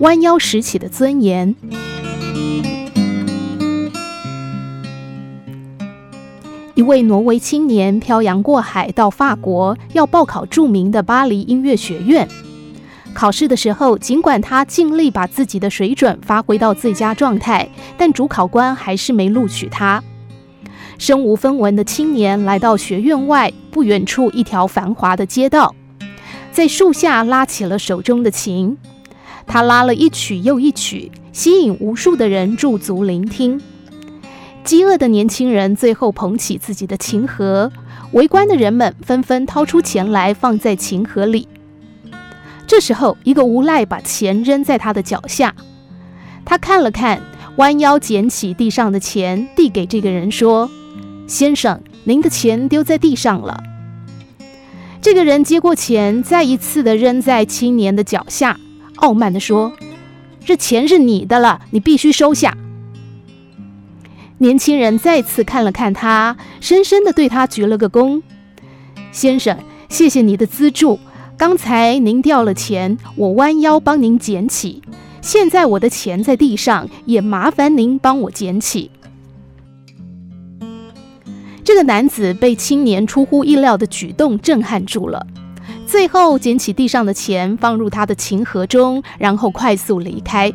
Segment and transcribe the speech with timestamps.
[0.00, 1.54] 弯腰拾起的尊严。
[6.74, 12.28] 一位挪威青年漂洋过海到法国，要报考著名的巴黎音乐学院。
[13.14, 20.04] 考试的时候，尽管他尽力把自己的水准发挥到最佳状态，但主考官还是没录取他。
[20.98, 25.74] 身无分文的青年来到学院外不远处一条繁华的街道，
[26.52, 28.76] 在树下拉起了手中的琴。
[29.46, 33.60] 他拉了一曲又一曲，吸引无数的人驻足聆听。
[34.64, 37.70] 饥饿的年轻人最后捧起自己的琴盒，
[38.12, 41.46] 围观的人们纷纷掏出钱来放在琴盒里。
[42.66, 45.54] 这时候，一个无赖把钱扔在他的脚下，
[46.44, 47.22] 他看了看，
[47.56, 50.68] 弯腰捡起地上的钱，递给这个人说
[51.28, 53.62] ：“先生，您的钱丢在地上了。”
[55.00, 58.58] 这个人接过钱，再一次的扔在青年的脚下，
[58.96, 59.72] 傲慢地说
[60.44, 62.56] ：“这钱是你的了，你必须收下。”
[64.38, 68.22] 年轻人再次看了看他，深深地对他鞠了个躬
[69.12, 70.98] ：“先生，谢谢你的资助。
[71.38, 74.82] 刚才您掉了钱，我弯腰帮您捡起。
[75.22, 78.90] 现在我的钱在地上，也麻烦您帮我捡起。”
[81.64, 85.26] 这个男子被青年出乎意料的举动震撼住了，
[85.96, 90.52] 最后捡起地上的钱，放入他的琴盒中，然后快速离开。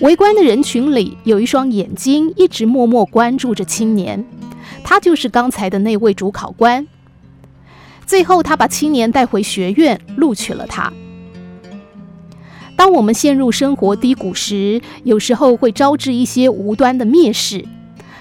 [0.00, 4.26] 围观的人群里有一双眼睛一直默默关注着青年，
[4.82, 6.84] 他就是刚才的那位主考官。
[8.04, 10.92] 最后，他把青年带回学院，录取了他。
[12.74, 17.60] 当我们陷入生活低谷时，有时候会招致一些无端的蔑视；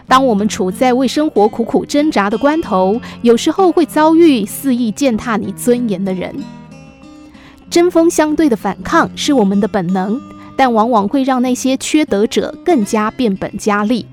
[0.07, 6.35] 当我们处在为生活苦苦挣扎的关头，有时候会遭遇肆意践踏你尊严的人。
[7.69, 10.21] 针锋相对的反抗是我们的本能。
[10.55, 14.05] 但往往会让那些缺德者更加变本加厉，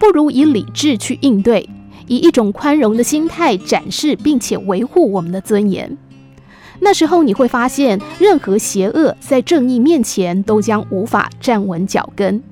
[0.00, 1.68] 不如以理智去应对，
[2.08, 5.96] 以一种宽容的心态展示并且维护我们的尊严。
[6.80, 12.42] 那时候你会发现，任何邪恶在正义面前都将无法站稳脚跟。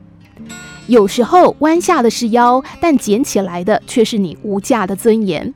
[0.88, 5.52] 有时候弯下的是腰，但捡起来的却是你无价的尊严。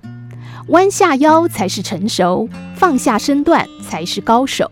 [0.69, 4.71] 弯下腰才是成熟，放下身段才是高手。